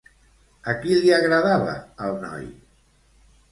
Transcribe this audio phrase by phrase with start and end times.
[0.73, 2.51] A qui li agradava el noi?